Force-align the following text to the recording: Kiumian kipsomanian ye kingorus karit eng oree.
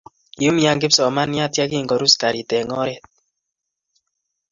Kiumian 0.37 0.77
kipsomanian 0.81 1.51
ye 1.55 1.63
kingorus 1.71 2.13
karit 2.21 2.49
eng 2.57 2.73
oree. 2.81 2.99